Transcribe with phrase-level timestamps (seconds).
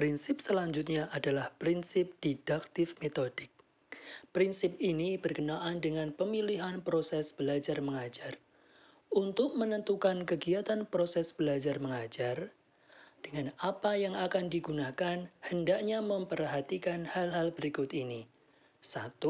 [0.00, 3.52] Prinsip selanjutnya adalah prinsip didaktif metodik.
[4.32, 8.40] Prinsip ini berkenaan dengan pemilihan proses belajar mengajar.
[9.12, 12.48] Untuk menentukan kegiatan proses belajar mengajar,
[13.20, 18.24] dengan apa yang akan digunakan, hendaknya memperhatikan hal-hal berikut ini.
[18.80, 19.20] 1.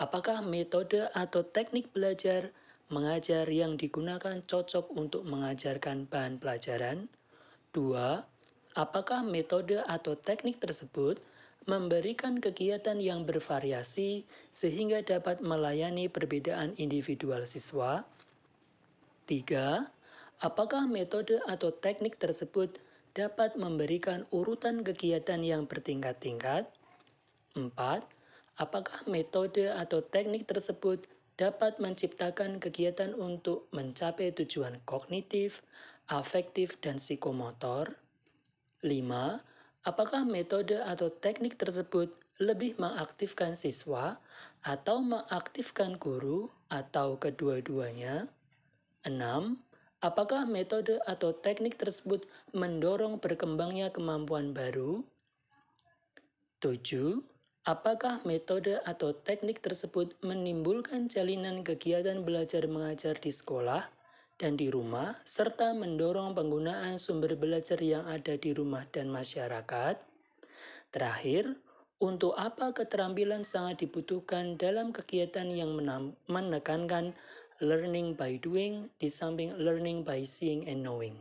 [0.00, 2.56] Apakah metode atau teknik belajar
[2.88, 7.12] mengajar yang digunakan cocok untuk mengajarkan bahan pelajaran?
[7.76, 8.31] 2
[8.72, 11.20] apakah metode atau teknik tersebut
[11.68, 18.02] memberikan kegiatan yang bervariasi sehingga dapat melayani perbedaan individual siswa?
[19.30, 19.86] 3.
[20.42, 22.82] Apakah metode atau teknik tersebut
[23.14, 26.66] dapat memberikan urutan kegiatan yang bertingkat-tingkat?
[27.54, 27.70] 4.
[28.58, 31.06] Apakah metode atau teknik tersebut
[31.38, 35.62] dapat menciptakan kegiatan untuk mencapai tujuan kognitif,
[36.10, 38.01] afektif, dan psikomotor?
[38.82, 39.38] 5.
[39.86, 42.10] Apakah metode atau teknik tersebut
[42.42, 44.18] lebih mengaktifkan siswa
[44.66, 48.26] atau mengaktifkan guru atau kedua-duanya?
[49.06, 49.14] 6.
[50.02, 55.06] Apakah metode atau teknik tersebut mendorong berkembangnya kemampuan baru?
[56.58, 57.22] 7.
[57.62, 64.01] Apakah metode atau teknik tersebut menimbulkan jalinan kegiatan belajar mengajar di sekolah?
[64.42, 70.02] Dan di rumah, serta mendorong penggunaan sumber belajar yang ada di rumah dan masyarakat.
[70.90, 71.54] Terakhir,
[72.02, 75.70] untuk apa keterampilan sangat dibutuhkan dalam kegiatan yang
[76.26, 77.14] menekankan
[77.62, 81.14] learning by doing di samping learning by seeing and knowing.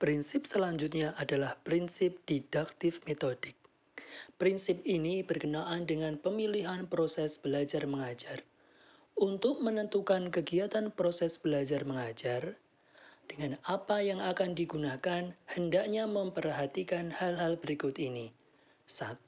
[0.00, 3.63] Prinsip selanjutnya adalah prinsip didaktif metodik.
[4.36, 8.42] Prinsip ini berkenaan dengan pemilihan proses belajar mengajar.
[9.14, 12.58] Untuk menentukan kegiatan proses belajar mengajar,
[13.24, 18.36] dengan apa yang akan digunakan, hendaknya memperhatikan hal-hal berikut ini.
[18.84, 19.24] 1.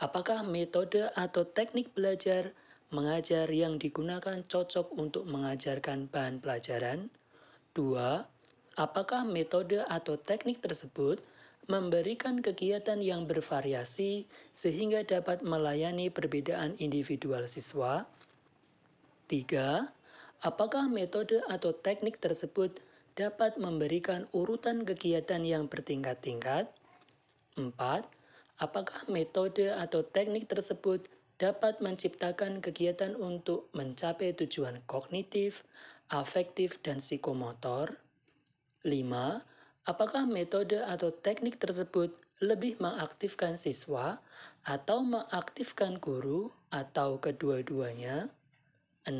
[0.00, 2.56] Apakah metode atau teknik belajar
[2.92, 7.12] mengajar yang digunakan cocok untuk mengajarkan bahan pelajaran?
[7.76, 8.24] 2.
[8.80, 11.20] Apakah metode atau teknik tersebut
[11.70, 18.02] memberikan kegiatan yang bervariasi sehingga dapat melayani perbedaan individual siswa.
[19.30, 19.86] 3.
[20.42, 22.82] Apakah metode atau teknik tersebut
[23.14, 26.66] dapat memberikan urutan kegiatan yang bertingkat-tingkat?
[27.54, 27.78] 4.
[28.58, 31.06] Apakah metode atau teknik tersebut
[31.38, 35.62] dapat menciptakan kegiatan untuk mencapai tujuan kognitif,
[36.10, 38.02] afektif, dan psikomotor?
[38.82, 39.51] 5
[39.82, 44.22] Apakah metode atau teknik tersebut lebih mengaktifkan siswa
[44.62, 48.30] atau mengaktifkan guru atau kedua-duanya?
[49.10, 49.18] 6.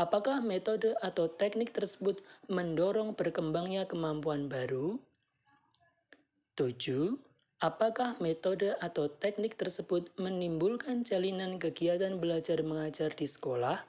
[0.00, 4.96] Apakah metode atau teknik tersebut mendorong berkembangnya kemampuan baru?
[6.56, 7.20] 7.
[7.60, 13.84] Apakah metode atau teknik tersebut menimbulkan jalinan kegiatan belajar mengajar di sekolah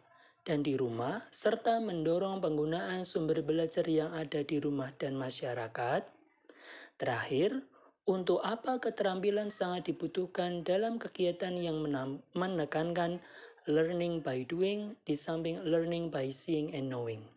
[0.48, 6.08] dan di rumah, serta mendorong penggunaan sumber belajar yang ada di rumah dan masyarakat.
[6.96, 7.68] Terakhir,
[8.08, 11.84] untuk apa keterampilan sangat dibutuhkan dalam kegiatan yang
[12.32, 13.20] menekankan
[13.68, 17.37] learning by doing di samping learning by seeing and knowing.